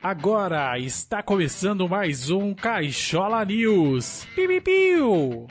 Agora 0.00 0.78
está 0.78 1.24
começando 1.24 1.88
mais 1.88 2.30
um 2.30 2.54
Caixola 2.54 3.44
News. 3.44 4.28
Piu, 4.32 4.62
piu. 4.62 5.46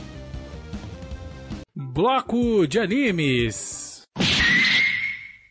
Bloco 1.77 2.67
de 2.67 2.79
animes. 2.79 4.05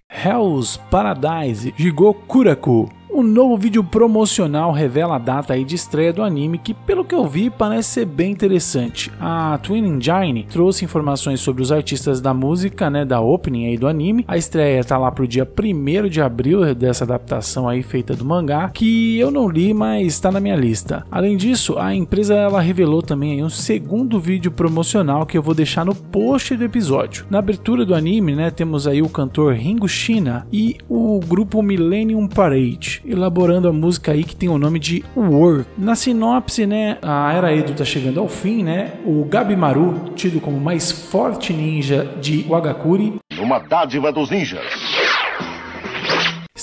Hell's 0.10 0.78
Paradise 0.90 1.72
Jigokuraku 1.78 2.92
o 3.16 3.24
novo 3.24 3.56
vídeo 3.56 3.82
promocional 3.82 4.74
revela 4.74 5.16
a 5.16 5.20
data 5.20 5.58
de 5.58 5.74
estreia 5.74 6.12
do 6.12 6.22
anime 6.22 6.58
que, 6.58 6.74
pelo 6.74 7.06
que 7.06 7.16
eu 7.16 7.26
vi, 7.26 7.50
parece 7.50 7.92
ser 7.92 8.06
bem 8.06 8.30
interessante. 8.30 9.10
A 9.22 9.58
Twin 9.64 9.86
Engine 9.86 10.46
trouxe 10.50 10.84
informações 10.84 11.40
sobre 11.40 11.64
os 11.64 11.72
artistas 11.72 12.20
da 12.20 12.34
música, 12.34 12.90
né, 12.90 13.06
da 13.06 13.22
opening 13.22 13.68
aí 13.68 13.78
do 13.78 13.88
anime. 13.88 14.26
A 14.28 14.36
estreia 14.36 14.84
tá 14.84 14.98
lá 14.98 15.10
pro 15.14 15.26
dia 15.26 15.48
1 15.48 16.10
de 16.10 16.22
abril 16.22 16.76
dessa 16.76 17.06
adaptação 17.06 17.70
aí 17.70 17.82
feita 17.82 18.14
do 18.18 18.26
mangá, 18.26 18.70
que 18.74 19.18
eu 19.18 19.32
não 19.32 19.48
li, 19.48 19.74
mas 19.74 20.08
está 20.08 20.30
na 20.30 20.42
minha 20.42 20.58
lista. 20.58 21.06
Além 21.10 21.38
disso, 21.38 21.80
a 21.80 21.96
empresa 21.96 22.34
ela 22.34 22.60
revelou 22.60 23.02
também 23.02 23.42
um 23.42 23.50
segundo 23.50 24.20
vídeo 24.20 24.52
promocional 24.52 25.26
que 25.26 25.38
eu 25.38 25.42
vou 25.42 25.56
deixar 25.56 25.86
no 25.86 25.96
post 25.96 26.54
do 26.58 26.66
episódio. 26.66 27.26
Na 27.30 27.40
abertura 27.40 27.86
do 27.86 27.96
anime, 27.96 28.36
né, 28.36 28.52
temos 28.52 28.88
aí 28.88 29.02
o 29.02 29.08
cantor 29.08 29.54
Ringo 29.54 29.88
Shina 29.88 30.46
e 30.52 30.76
o 30.90 31.22
grupo 31.26 31.64
Millennium 31.64 32.28
Parade 32.28 33.05
elaborando 33.06 33.68
a 33.68 33.74
música 33.74 34.12
aí 34.12 34.24
que 34.24 34.36
tem 34.36 34.50
o 34.50 34.58
nome 34.58 34.80
de 34.80 35.04
Work. 35.16 35.66
Na 35.78 35.96
sinopse, 35.96 36.66
né, 36.66 36.98
a 37.02 37.34
Era 37.34 37.56
Edo 37.56 37.74
tá 37.74 37.86
chegando 37.86 38.20
ao 38.20 38.28
fim, 38.28 38.64
né? 38.64 38.94
O 39.06 39.26
Gabimaru, 39.26 40.12
tido 40.16 40.40
como 40.40 40.60
mais 40.60 40.92
forte 40.92 41.54
ninja 41.54 42.06
de 42.20 42.44
Wagakuri, 42.44 43.16
uma 43.40 43.60
dádiva 43.60 44.12
dos 44.12 44.30
ninjas 44.30 44.66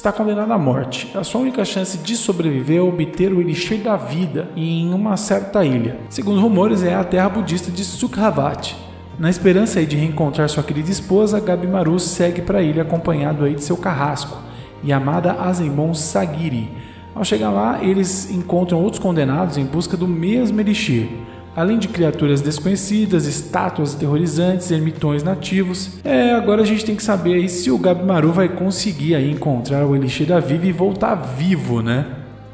está 0.03 0.11
condenado 0.11 0.53
à 0.53 0.59
morte. 0.59 1.09
A 1.17 1.23
sua 1.23 1.43
única 1.43 1.65
chance 1.65 1.97
de 1.97 2.17
sobreviver 2.17 2.79
é 2.79 2.81
obter 2.81 3.33
o 3.33 3.41
elixir 3.41 3.79
da 3.79 3.97
vida 3.97 4.49
em 4.57 4.93
uma 4.93 5.17
certa 5.17 5.65
ilha. 5.65 5.97
Segundo 6.11 6.41
rumores, 6.41 6.83
é 6.83 6.93
a 6.93 7.05
terra 7.05 7.29
budista 7.29 7.71
de 7.71 7.85
Sukhavati. 7.85 8.77
Na 9.17 9.31
esperança 9.31 9.85
de 9.87 9.97
reencontrar 9.97 10.49
sua 10.49 10.65
querida 10.65 10.91
esposa, 10.91 11.39
Gabimaru 11.39 12.01
segue 12.01 12.43
para 12.43 12.59
a 12.59 12.63
ilha 12.63 12.83
acompanhado 12.83 13.45
aí 13.45 13.55
de 13.55 13.63
seu 13.63 13.77
carrasco, 13.77 14.37
Yamada 14.85 15.33
Azemon 15.33 15.95
Sagiri. 15.95 16.71
Ao 17.15 17.25
chegar 17.25 17.51
lá, 17.51 17.83
eles 17.83 18.31
encontram 18.31 18.81
outros 18.81 19.03
condenados 19.03 19.59
em 19.59 19.65
busca 19.65 19.97
do 19.97 20.09
mesmo 20.09 20.61
elixir. 20.61 21.09
Além 21.55 21.79
de 21.79 21.87
criaturas 21.87 22.41
desconhecidas, 22.41 23.27
estátuas 23.27 23.95
aterrorizantes, 23.95 24.71
ermitões 24.71 25.23
nativos. 25.23 25.99
É, 26.03 26.33
agora 26.33 26.63
a 26.63 26.65
gente 26.65 26.85
tem 26.85 26.97
que 26.97 27.03
saber 27.03 27.35
aí 27.35 27.49
se 27.49 27.71
o 27.71 27.77
Gabimaru 27.77 28.33
vai 28.33 28.49
conseguir 28.49 29.15
aí 29.15 29.31
encontrar 29.31 29.87
o 29.87 29.95
Elixir 29.95 30.27
da 30.27 30.41
Vida 30.41 30.67
e 30.67 30.73
voltar 30.73 31.15
vivo, 31.15 31.83
né? 31.83 32.07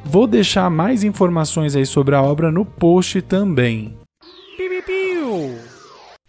Vou 0.05 0.27
deixar 0.27 0.69
mais 0.69 1.05
informações 1.05 1.77
aí 1.77 1.87
sobre 1.87 2.17
a 2.17 2.23
obra 2.23 2.51
no 2.51 2.65
post 2.65 3.23
também. 3.23 3.98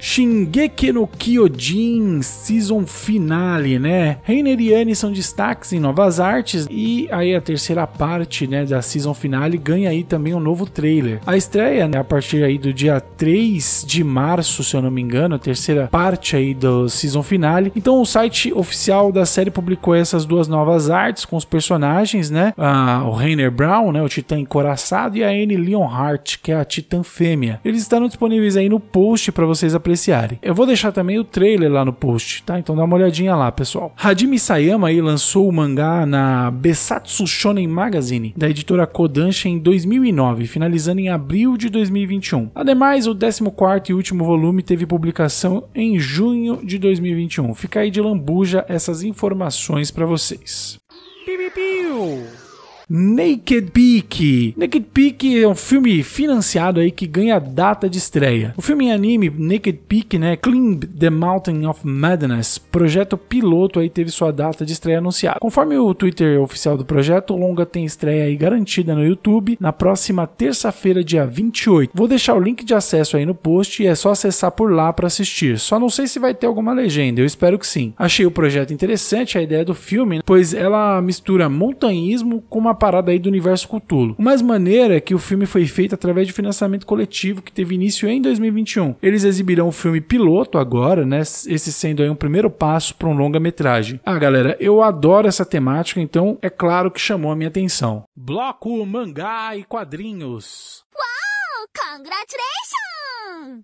Shingeki 0.01 0.93
no 0.93 1.05
Kyojin 1.05 2.21
Season 2.21 2.85
Finale, 2.87 3.77
né? 3.77 4.19
Reiner 4.23 4.57
e 4.61 4.73
Annie 4.73 4.95
são 4.95 5.11
destaques 5.11 5.73
em 5.73 5.79
novas 5.79 6.21
artes 6.21 6.65
e 6.71 7.09
aí 7.11 7.35
a 7.35 7.41
terceira 7.41 7.85
parte, 7.85 8.47
né, 8.47 8.65
da 8.65 8.81
Season 8.81 9.13
Finale 9.13 9.57
ganha 9.57 9.89
aí 9.89 10.05
também 10.05 10.33
um 10.33 10.39
novo 10.39 10.65
trailer. 10.65 11.19
A 11.27 11.35
estreia, 11.35 11.85
né, 11.85 11.97
a 11.97 12.03
partir 12.03 12.45
aí 12.45 12.57
do 12.57 12.71
dia 12.71 13.01
3 13.01 13.83
de 13.85 14.01
março, 14.01 14.63
se 14.63 14.73
eu 14.73 14.81
não 14.81 14.89
me 14.89 15.01
engano, 15.01 15.35
a 15.35 15.39
terceira 15.39 15.89
parte 15.91 16.33
aí 16.33 16.53
do 16.53 16.87
Season 16.87 17.21
Finale. 17.21 17.69
Então 17.75 18.01
o 18.01 18.05
site 18.05 18.53
oficial 18.53 19.11
da 19.11 19.25
série 19.25 19.51
publicou 19.51 19.93
essas 19.93 20.23
duas 20.23 20.47
novas 20.47 20.89
artes 20.89 21.25
com 21.25 21.35
os 21.35 21.43
personagens, 21.43 22.29
né? 22.29 22.53
Ah, 22.57 23.03
o 23.05 23.11
Reiner 23.11 23.51
Brown, 23.51 23.91
né, 23.91 24.01
o 24.01 24.07
Titã 24.07 24.39
encoraçado 24.39 25.17
e 25.17 25.25
a 25.25 25.27
Annie 25.27 25.57
Leonhardt, 25.57 26.39
que 26.39 26.53
é 26.53 26.55
a 26.55 26.63
Titã 26.63 27.03
fêmea. 27.03 27.59
Eles 27.65 27.81
estão 27.81 28.07
disponíveis 28.07 28.55
aí 28.55 28.69
no 28.69 28.79
post 28.79 29.33
para 29.33 29.45
vocês 29.45 29.75
apreciarem 29.75 29.88
apreciarem. 29.89 30.39
Eu 30.41 30.53
vou 30.53 30.65
deixar 30.65 30.91
também 30.91 31.17
o 31.17 31.23
trailer 31.23 31.71
lá 31.71 31.83
no 31.83 31.91
post, 31.91 32.43
tá? 32.43 32.59
Então 32.59 32.75
dá 32.75 32.83
uma 32.83 32.95
olhadinha 32.95 33.35
lá, 33.35 33.51
pessoal. 33.51 33.93
Hajime 33.97 34.37
Sayama 34.37 34.87
aí 34.87 35.01
lançou 35.01 35.47
o 35.47 35.51
mangá 35.51 36.05
na 36.05 36.51
Besatsu 36.51 37.25
Shonen 37.25 37.67
Magazine, 37.67 38.33
da 38.37 38.49
editora 38.49 38.85
Kodansha 38.85 39.49
em 39.49 39.57
2009, 39.57 40.45
finalizando 40.45 41.01
em 41.01 41.09
abril 41.09 41.57
de 41.57 41.69
2021. 41.69 42.51
Ademais, 42.53 43.07
o 43.07 43.15
14 43.15 43.89
e 43.89 43.93
último 43.93 44.23
volume 44.23 44.61
teve 44.61 44.85
publicação 44.85 45.63
em 45.73 45.99
junho 45.99 46.59
de 46.63 46.77
2021. 46.77 47.53
Fica 47.55 47.79
aí 47.79 47.89
de 47.89 48.01
lambuja 48.01 48.65
essas 48.67 49.03
informações 49.03 49.89
para 49.89 50.05
vocês. 50.05 50.79
Piu, 51.25 51.51
piu. 51.51 52.48
Naked 52.91 53.69
Peak. 53.69 54.55
Naked 54.57 54.87
Peak 54.91 55.43
é 55.43 55.47
um 55.47 55.53
filme 55.53 56.01
financiado 56.01 56.79
aí 56.79 56.89
que 56.89 57.05
ganha 57.05 57.37
data 57.37 57.87
de 57.87 57.99
estreia. 57.99 58.51
O 58.57 58.63
filme 58.63 58.85
em 58.85 58.91
anime 58.91 59.29
Naked 59.29 59.81
Peak, 59.87 60.17
né, 60.17 60.35
Climb 60.35 60.85
the 60.85 61.11
Mountain 61.11 61.67
of 61.67 61.85
Madness, 61.85 62.57
projeto 62.57 63.15
piloto 63.15 63.79
aí 63.79 63.91
teve 63.91 64.09
sua 64.09 64.31
data 64.31 64.65
de 64.65 64.73
estreia 64.73 64.97
anunciada. 64.97 65.37
Conforme 65.39 65.77
o 65.77 65.93
Twitter 65.93 66.41
oficial 66.41 66.75
do 66.75 66.83
projeto, 66.83 67.35
o 67.35 67.37
longa 67.37 67.63
tem 67.63 67.85
estreia 67.85 68.23
aí 68.23 68.35
garantida 68.35 68.95
no 68.95 69.05
YouTube 69.05 69.55
na 69.59 69.71
próxima 69.71 70.25
terça-feira, 70.25 71.03
dia 71.03 71.27
28. 71.27 71.91
Vou 71.93 72.07
deixar 72.07 72.33
o 72.33 72.39
link 72.39 72.65
de 72.65 72.73
acesso 72.73 73.17
aí 73.17 73.25
no 73.25 73.35
post 73.35 73.83
e 73.83 73.85
é 73.85 73.93
só 73.93 74.09
acessar 74.09 74.51
por 74.51 74.71
lá 74.71 74.91
para 74.91 75.05
assistir. 75.05 75.59
Só 75.59 75.79
não 75.79 75.89
sei 75.89 76.07
se 76.07 76.17
vai 76.17 76.33
ter 76.33 76.47
alguma 76.47 76.73
legenda, 76.73 77.21
eu 77.21 77.25
espero 77.27 77.59
que 77.59 77.67
sim. 77.67 77.93
Achei 77.95 78.25
o 78.25 78.31
projeto 78.31 78.73
interessante, 78.73 79.37
a 79.37 79.43
ideia 79.43 79.63
do 79.63 79.75
filme, 79.75 80.23
pois 80.25 80.55
ela 80.55 80.99
mistura 81.03 81.47
montanhismo 81.47 82.41
com 82.49 82.57
uma 82.57 82.78
parada 82.79 83.11
aí 83.11 83.19
do 83.19 83.29
universo 83.29 83.67
Cthulhu. 83.67 84.15
O 84.17 84.23
mais 84.23 84.41
maneiro 84.41 84.93
é 84.93 84.99
que 84.99 85.13
o 85.13 85.19
filme 85.19 85.45
foi 85.45 85.65
feito 85.67 85.93
através 85.93 86.25
de 86.25 86.33
financiamento 86.33 86.85
coletivo 86.85 87.41
que 87.41 87.51
teve 87.51 87.75
início 87.75 88.09
em 88.09 88.21
2021. 88.21 88.95
Eles 89.03 89.23
exibirão 89.23 89.67
o 89.67 89.71
filme 89.71 90.01
piloto 90.01 90.57
agora, 90.57 91.05
né? 91.05 91.19
Esse 91.19 91.71
sendo 91.71 92.01
aí 92.01 92.09
um 92.09 92.15
primeiro 92.15 92.49
passo 92.49 92.95
para 92.95 93.07
um 93.07 93.13
longa-metragem. 93.13 93.99
Ah, 94.05 94.17
galera, 94.17 94.57
eu 94.59 94.81
adoro 94.81 95.27
essa 95.27 95.45
temática, 95.45 95.99
então 95.99 96.37
é 96.41 96.49
claro 96.49 96.89
que 96.89 96.99
chamou 96.99 97.31
a 97.31 97.35
minha 97.35 97.49
atenção. 97.49 98.03
Bloco 98.15 98.85
Mangá 98.85 99.55
e 99.55 99.63
Quadrinhos. 99.63 100.83
Uau! 100.95 101.67
Congratulations! 101.75 102.98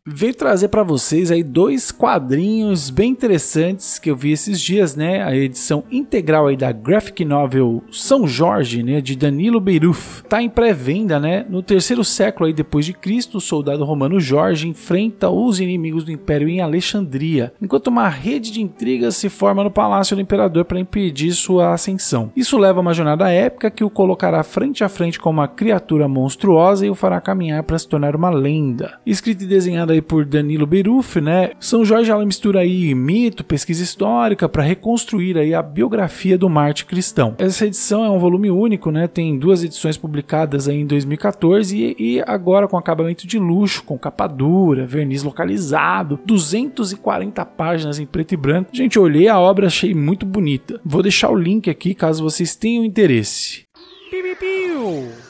Veio 0.05 0.35
trazer 0.35 0.67
para 0.67 0.83
vocês 0.83 1.31
aí 1.31 1.43
dois 1.43 1.91
quadrinhos 1.91 2.89
bem 2.89 3.11
interessantes 3.11 3.97
que 3.97 4.09
eu 4.11 4.15
vi 4.15 4.31
esses 4.31 4.61
dias, 4.61 4.95
né? 4.95 5.23
A 5.23 5.35
edição 5.35 5.83
integral 5.91 6.47
aí 6.47 6.55
da 6.55 6.71
graphic 6.71 7.25
novel 7.25 7.83
São 7.91 8.27
Jorge, 8.27 8.83
né, 8.83 9.01
de 9.01 9.15
Danilo 9.15 9.59
Beiruf, 9.59 10.23
tá 10.23 10.41
em 10.41 10.49
pré-venda, 10.49 11.19
né? 11.19 11.45
No 11.49 11.61
terceiro 11.61 12.03
século 12.03 12.47
aí 12.47 12.53
depois 12.53 12.85
de 12.85 12.93
Cristo, 12.93 13.37
o 13.37 13.41
soldado 13.41 13.83
romano 13.83 14.19
Jorge 14.19 14.67
enfrenta 14.67 15.29
os 15.29 15.59
inimigos 15.59 16.03
do 16.03 16.11
Império 16.11 16.47
em 16.47 16.61
Alexandria, 16.61 17.53
enquanto 17.61 17.87
uma 17.87 18.07
rede 18.07 18.51
de 18.51 18.61
intrigas 18.61 19.15
se 19.15 19.29
forma 19.29 19.63
no 19.63 19.71
palácio 19.71 20.15
do 20.15 20.21
imperador 20.21 20.65
para 20.65 20.79
impedir 20.79 21.31
sua 21.33 21.73
ascensão. 21.73 22.31
Isso 22.35 22.57
leva 22.57 22.79
a 22.79 22.81
uma 22.81 22.93
jornada 22.93 23.29
épica 23.31 23.71
que 23.71 23.83
o 23.83 23.89
colocará 23.89 24.43
frente 24.43 24.83
a 24.83 24.89
frente 24.89 25.19
com 25.19 25.29
uma 25.29 25.47
criatura 25.47 26.07
monstruosa 26.07 26.85
e 26.85 26.89
o 26.89 26.95
fará 26.95 27.19
caminhar 27.19 27.63
para 27.63 27.79
se 27.79 27.87
tornar 27.87 28.15
uma 28.15 28.29
lenda. 28.29 28.99
Escrito 29.05 29.43
e 29.43 29.47
desenhado 29.55 29.93
aí 29.93 30.01
por 30.01 30.25
Danilo 30.25 30.67
Beruf, 30.67 31.21
né? 31.21 31.51
São 31.61 31.85
Jorge 31.85 32.11
ela 32.11 32.25
mistura 32.25 32.59
aí 32.59 32.93
mito, 32.93 33.43
pesquisa 33.43 33.81
histórica 33.81 34.49
para 34.49 34.63
reconstruir 34.63 35.37
aí 35.37 35.53
a 35.53 35.61
biografia 35.61 36.37
do 36.37 36.49
Marte 36.49 36.85
cristão. 36.85 37.35
Essa 37.37 37.65
edição 37.65 38.03
é 38.03 38.09
um 38.09 38.19
volume 38.19 38.51
único, 38.51 38.91
né? 38.91 39.07
Tem 39.07 39.39
duas 39.39 39.63
edições 39.63 39.97
publicadas 39.97 40.67
aí 40.67 40.77
em 40.77 40.85
2014 40.85 41.77
e, 41.77 41.95
e 41.97 42.23
agora 42.27 42.67
com 42.67 42.77
acabamento 42.77 43.25
de 43.25 43.39
luxo, 43.39 43.83
com 43.83 43.97
capa 43.97 44.27
dura, 44.27 44.85
verniz 44.85 45.23
localizado, 45.23 46.19
240 46.25 47.45
páginas 47.45 47.97
em 47.97 48.05
preto 48.05 48.33
e 48.33 48.37
branco. 48.37 48.71
Gente, 48.73 48.99
olhei 48.99 49.29
a 49.29 49.39
obra, 49.39 49.67
achei 49.67 49.93
muito 49.93 50.25
bonita. 50.25 50.81
Vou 50.83 51.01
deixar 51.01 51.29
o 51.29 51.35
link 51.35 51.69
aqui 51.69 51.93
caso 51.93 52.23
vocês 52.23 52.55
tenham 52.55 52.83
interesse. 52.83 53.63
Piu, 54.11 54.21
piu, 54.21 54.35
piu. 54.35 55.24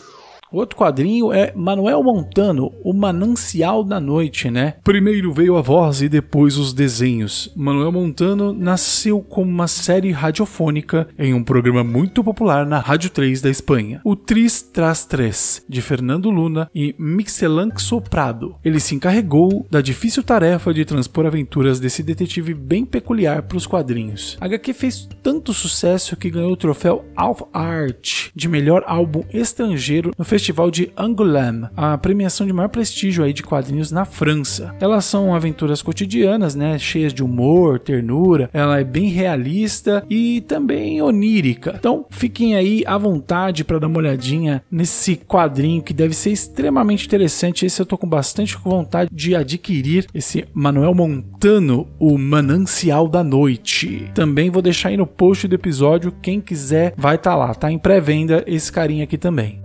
Outro 0.55 0.77
quadrinho 0.77 1.33
é 1.33 1.51
Manuel 1.53 2.01
Montano, 2.01 2.71
O 2.81 2.93
Manancial 2.93 3.83
da 3.83 3.99
Noite, 3.99 4.49
né? 4.49 4.75
Primeiro 4.85 5.33
veio 5.33 5.57
a 5.57 5.61
voz 5.61 6.01
e 6.01 6.07
depois 6.07 6.57
os 6.57 6.71
desenhos. 6.71 7.51
Manuel 7.57 7.91
Montano 7.91 8.53
nasceu 8.53 9.19
como 9.19 9.51
uma 9.51 9.67
série 9.67 10.11
radiofônica 10.11 11.09
em 11.19 11.33
um 11.33 11.43
programa 11.43 11.83
muito 11.83 12.23
popular 12.23 12.65
na 12.65 12.79
Rádio 12.79 13.09
3 13.09 13.41
da 13.41 13.49
Espanha, 13.49 13.99
o 14.05 14.15
Tris 14.15 14.61
Tras 14.61 15.03
Tres, 15.03 15.61
de 15.67 15.81
Fernando 15.81 16.29
Luna 16.29 16.71
e 16.73 16.95
Mixelanxo 16.97 17.99
Prado. 17.99 18.55
Ele 18.63 18.79
se 18.79 18.95
encarregou 18.95 19.67
da 19.69 19.81
difícil 19.81 20.23
tarefa 20.23 20.73
de 20.73 20.85
transpor 20.85 21.25
aventuras 21.25 21.81
desse 21.81 22.01
detetive 22.01 22.53
bem 22.53 22.85
peculiar 22.85 23.41
para 23.41 23.57
os 23.57 23.67
quadrinhos. 23.67 24.37
A 24.39 24.45
HQ 24.45 24.71
fez 24.71 25.09
tanto 25.21 25.53
sucesso 25.53 26.15
que 26.15 26.29
ganhou 26.29 26.53
o 26.53 26.57
troféu 26.57 27.03
Alf 27.13 27.41
Art 27.51 28.29
de 28.33 28.47
melhor 28.47 28.85
álbum 28.87 29.21
estrangeiro 29.33 30.13
no 30.17 30.23
Festival 30.23 30.44
de 30.71 30.91
Angoulême, 30.97 31.67
a 31.75 31.97
premiação 31.97 32.45
de 32.45 32.53
maior 32.53 32.69
prestígio 32.69 33.23
aí 33.23 33.33
de 33.33 33.43
quadrinhos 33.43 33.91
na 33.91 34.05
França. 34.05 34.75
Elas 34.79 35.05
são 35.05 35.33
aventuras 35.33 35.81
cotidianas, 35.81 36.55
né, 36.55 36.77
cheias 36.77 37.13
de 37.13 37.23
humor, 37.23 37.79
ternura, 37.79 38.49
ela 38.53 38.79
é 38.79 38.83
bem 38.83 39.09
realista 39.09 40.03
e 40.09 40.41
também 40.41 41.01
onírica. 41.01 41.75
Então, 41.77 42.05
fiquem 42.09 42.55
aí 42.55 42.83
à 42.85 42.97
vontade 42.97 43.63
para 43.63 43.79
dar 43.79 43.87
uma 43.87 43.97
olhadinha 43.97 44.63
nesse 44.69 45.15
quadrinho 45.15 45.81
que 45.81 45.93
deve 45.93 46.13
ser 46.13 46.31
extremamente 46.31 47.05
interessante. 47.05 47.65
Esse 47.65 47.81
eu 47.81 47.85
tô 47.85 47.97
com 47.97 48.07
bastante 48.07 48.57
vontade 48.63 49.09
de 49.11 49.35
adquirir 49.35 50.07
esse 50.13 50.45
Manuel 50.53 50.93
Montano, 50.93 51.87
o 51.99 52.17
Manancial 52.17 53.07
da 53.07 53.23
Noite. 53.23 54.11
Também 54.13 54.49
vou 54.49 54.61
deixar 54.61 54.89
aí 54.89 54.97
no 54.97 55.07
post 55.07 55.47
do 55.47 55.55
episódio, 55.55 56.13
quem 56.21 56.39
quiser 56.39 56.93
vai 56.97 57.15
estar 57.15 57.31
tá 57.31 57.35
lá, 57.35 57.53
tá 57.53 57.71
em 57.71 57.77
pré-venda 57.77 58.43
esse 58.47 58.71
carinha 58.71 59.03
aqui 59.03 59.17
também. 59.17 59.64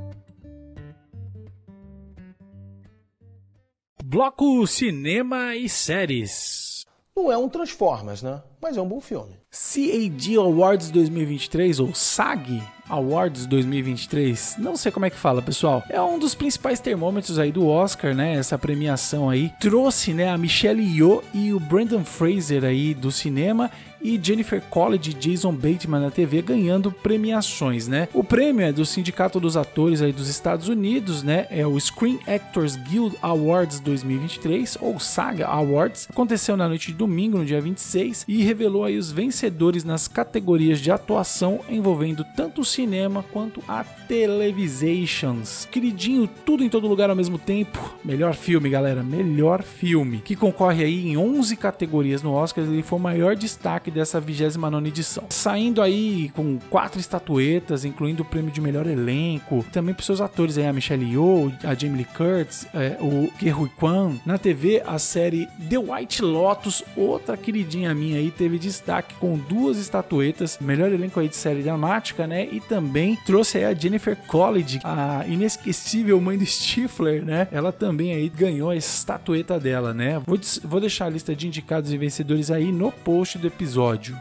Bloco 4.12 4.66
Cinema 4.66 5.54
e 5.54 5.68
Séries. 5.68 6.84
Não 7.16 7.30
é 7.30 7.38
um 7.38 7.48
Transformers, 7.48 8.22
né? 8.22 8.42
Mas 8.60 8.76
é 8.76 8.82
um 8.82 8.88
bom 8.88 9.00
filme. 9.00 9.40
CAD 9.50 10.36
Awards 10.36 10.90
2023, 10.90 11.80
ou 11.80 11.94
SAG 11.94 12.62
Awards 12.90 13.46
2023, 13.46 14.56
não 14.58 14.76
sei 14.76 14.90
como 14.90 15.06
é 15.06 15.10
que 15.10 15.16
fala, 15.16 15.40
pessoal. 15.40 15.82
É 15.88 16.00
um 16.02 16.18
dos 16.18 16.34
principais 16.34 16.80
termômetros 16.80 17.38
aí 17.38 17.52
do 17.52 17.66
Oscar, 17.66 18.14
né? 18.14 18.34
Essa 18.34 18.58
premiação 18.58 19.30
aí 19.30 19.50
trouxe, 19.60 20.12
né, 20.12 20.28
a 20.28 20.36
Michelle 20.36 20.82
Yeoh 20.82 21.22
e 21.32 21.52
o 21.52 21.60
Brandon 21.60 22.04
Fraser 22.04 22.64
aí 22.64 22.92
do 22.92 23.10
cinema 23.12 23.70
e 24.02 24.18
Jennifer 24.22 24.62
College 24.62 25.10
e 25.10 25.14
Jason 25.14 25.52
Bateman 25.52 26.00
na 26.00 26.10
TV 26.10 26.42
ganhando 26.42 26.90
premiações, 26.90 27.86
né? 27.86 28.08
O 28.14 28.24
prêmio 28.24 28.64
é 28.64 28.72
do 28.72 28.84
Sindicato 28.84 29.38
dos 29.38 29.56
Atores 29.56 30.00
aí 30.02 30.12
dos 30.12 30.28
Estados 30.28 30.68
Unidos, 30.68 31.22
né? 31.22 31.46
É 31.50 31.66
o 31.66 31.78
Screen 31.78 32.18
Actors 32.26 32.76
Guild 32.76 33.16
Awards 33.20 33.80
2023 33.80 34.78
ou 34.80 34.98
Saga 34.98 35.46
Awards. 35.46 36.08
Aconteceu 36.10 36.56
na 36.56 36.66
noite 36.68 36.88
de 36.88 36.98
domingo, 36.98 37.38
no 37.38 37.44
dia 37.44 37.60
26, 37.60 38.24
e 38.26 38.42
revelou 38.50 38.82
aí 38.84 38.98
os 38.98 39.12
vencedores 39.12 39.84
nas 39.84 40.08
categorias 40.08 40.80
de 40.80 40.90
atuação 40.90 41.60
envolvendo 41.68 42.26
tanto 42.36 42.62
o 42.62 42.64
cinema 42.64 43.24
quanto 43.32 43.62
a 43.68 43.84
televisations. 43.84 45.68
Queridinho, 45.70 46.28
tudo 46.44 46.64
em 46.64 46.68
todo 46.68 46.88
lugar 46.88 47.08
ao 47.10 47.14
mesmo 47.14 47.38
tempo. 47.38 47.78
Melhor 48.04 48.34
filme, 48.34 48.68
galera, 48.68 49.04
melhor 49.04 49.62
filme, 49.62 50.18
que 50.18 50.34
concorre 50.34 50.82
aí 50.82 51.10
em 51.10 51.16
11 51.16 51.56
categorias 51.56 52.24
no 52.24 52.32
Oscar, 52.32 52.64
ele 52.64 52.82
foi 52.82 52.98
o 52.98 53.02
maior 53.02 53.36
destaque 53.36 53.88
dessa 53.88 54.18
29 54.18 54.88
edição. 54.88 55.24
Saindo 55.28 55.80
aí 55.80 56.32
com 56.34 56.58
quatro 56.68 56.98
estatuetas, 56.98 57.84
incluindo 57.84 58.24
o 58.24 58.26
prêmio 58.26 58.50
de 58.50 58.60
melhor 58.60 58.88
elenco, 58.88 59.64
também 59.70 59.94
para 59.94 60.04
seus 60.04 60.20
atores 60.20 60.58
aí, 60.58 60.66
a 60.66 60.72
Michelle 60.72 61.08
Yeoh, 61.08 61.52
a 61.62 61.72
Jamie 61.74 61.98
Lee 61.98 62.04
Curtis, 62.04 62.66
é, 62.74 62.96
o 63.00 63.30
Ke 63.38 63.52
Huy 63.52 63.68
Kwan. 63.68 64.16
Na 64.26 64.38
TV, 64.38 64.82
a 64.84 64.98
série 64.98 65.46
The 65.68 65.78
White 65.78 66.20
Lotus, 66.20 66.82
outra 66.96 67.36
queridinha 67.36 67.94
minha 67.94 68.18
aí, 68.18 68.32
teve 68.40 68.58
destaque 68.58 69.14
com 69.16 69.36
duas 69.36 69.76
estatuetas, 69.76 70.56
melhor 70.62 70.90
elenco 70.90 71.20
aí 71.20 71.28
de 71.28 71.36
série 71.36 71.62
dramática, 71.62 72.26
né? 72.26 72.48
E 72.50 72.58
também 72.58 73.14
trouxe 73.26 73.58
aí 73.58 73.66
a 73.66 73.74
Jennifer 73.74 74.16
College, 74.16 74.80
a 74.82 75.26
inesquecível 75.28 76.18
mãe 76.22 76.38
do 76.38 76.46
Stifler, 76.46 77.22
né? 77.22 77.46
Ela 77.52 77.70
também 77.70 78.14
aí 78.14 78.30
ganhou 78.30 78.70
a 78.70 78.76
estatueta 78.76 79.60
dela, 79.60 79.92
né? 79.92 80.22
Vou, 80.24 80.40
vou 80.64 80.80
deixar 80.80 81.04
a 81.04 81.10
lista 81.10 81.36
de 81.36 81.48
indicados 81.48 81.92
e 81.92 81.98
vencedores 81.98 82.50
aí 82.50 82.72
no 82.72 82.90
post 82.90 83.36
do 83.36 83.46
episódio. 83.46 84.16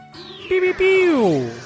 Piu, 0.46 0.60
piu, 0.60 0.74
piu. 0.74 1.59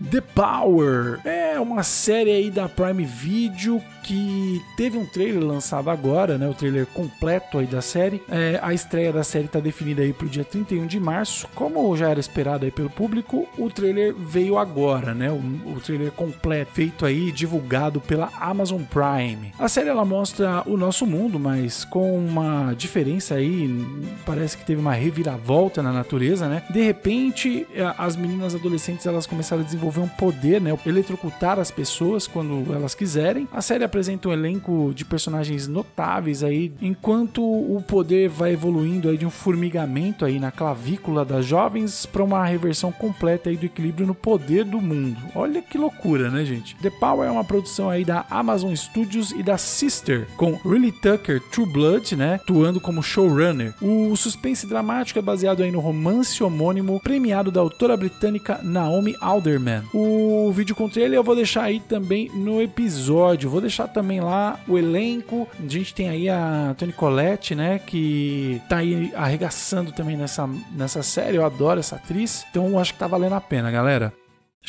The 0.00 0.20
Power 0.20 1.18
é 1.24 1.58
uma 1.58 1.82
série 1.82 2.30
aí 2.30 2.50
da 2.50 2.68
Prime 2.68 3.04
Video 3.04 3.82
que 4.04 4.62
teve 4.76 4.96
um 4.96 5.04
trailer 5.04 5.44
lançado 5.44 5.90
agora, 5.90 6.38
né? 6.38 6.48
O 6.48 6.54
trailer 6.54 6.86
completo 6.86 7.58
aí 7.58 7.66
da 7.66 7.82
série. 7.82 8.22
É, 8.30 8.58
a 8.62 8.72
estreia 8.72 9.12
da 9.12 9.22
série 9.22 9.46
está 9.46 9.60
definida 9.60 10.00
aí 10.00 10.14
para 10.14 10.26
o 10.26 10.30
dia 10.30 10.44
31 10.44 10.86
de 10.86 10.98
março. 10.98 11.46
Como 11.54 11.94
já 11.96 12.08
era 12.08 12.20
esperado 12.20 12.64
aí 12.64 12.70
pelo 12.70 12.88
público, 12.88 13.46
o 13.58 13.68
trailer 13.68 14.14
veio 14.14 14.56
agora, 14.56 15.12
né? 15.12 15.30
O, 15.30 15.36
o 15.72 15.80
trailer 15.84 16.10
completo, 16.12 16.72
feito 16.72 17.04
aí, 17.04 17.30
divulgado 17.30 18.00
pela 18.00 18.30
Amazon 18.40 18.82
Prime. 18.82 19.52
A 19.58 19.68
série 19.68 19.90
ela 19.90 20.04
mostra 20.04 20.62
o 20.64 20.76
nosso 20.76 21.04
mundo, 21.04 21.38
mas 21.38 21.84
com 21.84 22.16
uma 22.16 22.72
diferença 22.72 23.34
aí, 23.34 23.68
parece 24.24 24.56
que 24.56 24.64
teve 24.64 24.80
uma 24.80 24.94
reviravolta 24.94 25.82
na 25.82 25.92
natureza, 25.92 26.48
né? 26.48 26.62
De 26.70 26.80
repente, 26.80 27.66
as 27.98 28.16
meninas 28.16 28.54
adolescentes 28.54 29.04
elas 29.04 29.26
começaram 29.26 29.60
a 29.60 29.64
desenvolver 29.66 29.87
um 29.96 30.08
poder, 30.08 30.60
né? 30.60 30.76
Eletrocutar 30.84 31.58
as 31.58 31.70
pessoas 31.70 32.26
quando 32.26 32.72
elas 32.74 32.94
quiserem. 32.94 33.48
A 33.52 33.62
série 33.62 33.84
apresenta 33.84 34.28
um 34.28 34.32
elenco 34.32 34.92
de 34.94 35.04
personagens 35.04 35.66
notáveis 35.66 36.42
aí, 36.42 36.72
enquanto 36.80 37.42
o 37.42 37.82
poder 37.86 38.28
vai 38.28 38.52
evoluindo 38.52 39.08
aí 39.08 39.16
de 39.16 39.26
um 39.26 39.30
formigamento 39.30 40.24
aí 40.24 40.38
na 40.38 40.50
clavícula 40.50 41.24
das 41.24 41.46
jovens 41.46 42.06
para 42.06 42.22
uma 42.22 42.44
reversão 42.44 42.92
completa 42.92 43.50
aí 43.50 43.56
do 43.56 43.66
equilíbrio 43.66 44.06
no 44.06 44.14
poder 44.14 44.64
do 44.64 44.80
mundo. 44.80 45.18
Olha 45.34 45.62
que 45.62 45.78
loucura, 45.78 46.30
né, 46.30 46.44
gente? 46.44 46.76
The 46.76 46.90
Power 46.90 47.28
é 47.28 47.30
uma 47.30 47.44
produção 47.44 47.88
aí 47.88 48.04
da 48.04 48.24
Amazon 48.30 48.74
Studios 48.74 49.30
e 49.32 49.42
da 49.42 49.56
Sister, 49.58 50.26
com 50.36 50.54
Riley 50.64 50.92
Tucker, 50.92 51.40
True 51.50 51.66
Blood, 51.66 52.16
né, 52.16 52.34
atuando 52.34 52.80
como 52.80 53.02
showrunner. 53.02 53.74
O 53.80 54.14
suspense 54.16 54.66
dramático 54.66 55.18
é 55.18 55.22
baseado 55.22 55.62
aí 55.62 55.70
no 55.70 55.80
romance 55.80 56.42
homônimo 56.42 57.00
premiado 57.00 57.50
da 57.50 57.60
autora 57.60 57.96
britânica 57.96 58.60
Naomi 58.62 59.14
Alderman. 59.20 59.77
O 59.92 60.50
vídeo 60.52 60.74
com 60.74 60.88
trailer 60.88 61.18
eu 61.18 61.24
vou 61.24 61.36
deixar 61.36 61.64
aí 61.64 61.80
também 61.80 62.30
no 62.34 62.62
episódio. 62.62 63.50
Vou 63.50 63.60
deixar 63.60 63.88
também 63.88 64.20
lá 64.20 64.58
o 64.66 64.78
elenco. 64.78 65.48
A 65.58 65.68
gente 65.68 65.94
tem 65.94 66.08
aí 66.08 66.28
a 66.28 66.74
Toni 66.78 66.92
Collette, 66.92 67.54
né? 67.54 67.78
Que 67.78 68.60
tá 68.68 68.78
aí 68.78 69.12
arregaçando 69.14 69.92
também 69.92 70.16
nessa, 70.16 70.48
nessa 70.72 71.02
série. 71.02 71.36
Eu 71.36 71.44
adoro 71.44 71.80
essa 71.80 71.96
atriz. 71.96 72.44
Então 72.50 72.78
acho 72.78 72.92
que 72.92 72.98
tá 72.98 73.06
valendo 73.06 73.34
a 73.34 73.40
pena, 73.40 73.70
galera. 73.70 74.12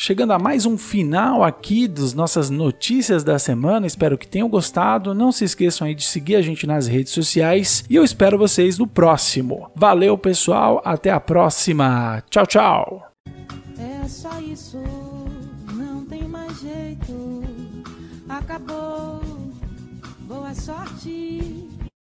Chegando 0.02 0.32
a 0.32 0.38
mais 0.38 0.64
um 0.64 0.78
final 0.78 1.44
aqui 1.44 1.86
das 1.86 2.14
nossas 2.14 2.48
notícias 2.48 3.22
da 3.22 3.38
semana, 3.38 3.86
espero 3.86 4.16
que 4.16 4.26
tenham 4.26 4.48
gostado. 4.48 5.14
Não 5.14 5.30
se 5.30 5.44
esqueçam 5.44 5.86
aí 5.86 5.94
de 5.94 6.04
seguir 6.04 6.36
a 6.36 6.42
gente 6.42 6.66
nas 6.66 6.86
redes 6.86 7.12
sociais 7.12 7.84
e 7.90 7.96
eu 7.96 8.02
espero 8.02 8.38
vocês 8.38 8.78
no 8.78 8.86
próximo. 8.86 9.70
Valeu, 9.76 10.16
pessoal, 10.16 10.80
até 10.86 11.10
a 11.10 11.20
próxima. 11.20 12.22
Tchau, 12.30 12.46
tchau. 12.46 13.12
É 13.78 14.89
Acabou. 18.50 19.20
Boa 20.26 20.52
sorte. 20.54 21.68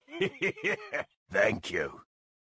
Thank 1.31 1.71
you. 1.71 2.01